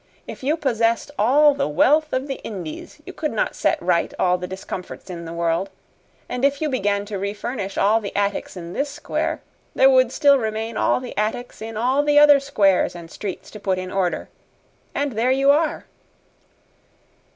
If 0.25 0.41
you 0.43 0.57
possessed 0.57 1.11
all 1.19 1.53
the 1.53 1.67
wealth 1.67 2.11
of 2.11 2.23
all 2.23 2.27
the 2.27 2.43
Indies, 2.43 2.99
you 3.05 3.13
could 3.13 3.31
not 3.31 3.55
set 3.55 3.79
right 3.79 4.11
all 4.17 4.39
the 4.39 4.47
discomforts 4.47 5.11
in 5.11 5.25
the 5.25 5.31
world, 5.31 5.69
and 6.27 6.43
if 6.43 6.59
you 6.59 6.69
began 6.69 7.05
to 7.05 7.19
refurnish 7.19 7.77
all 7.77 8.01
the 8.01 8.15
attics 8.15 8.57
in 8.57 8.73
this 8.73 8.89
square, 8.89 9.41
there 9.75 9.91
would 9.91 10.11
still 10.11 10.39
remain 10.39 10.75
all 10.75 10.99
the 10.99 11.15
attics 11.19 11.61
in 11.61 11.77
all 11.77 12.01
the 12.01 12.17
other 12.17 12.39
squares 12.39 12.95
and 12.95 13.11
streets 13.11 13.51
to 13.51 13.59
put 13.59 13.77
in 13.77 13.91
order. 13.91 14.27
And 14.95 15.11
there 15.11 15.29
you 15.29 15.51
are!" 15.51 15.85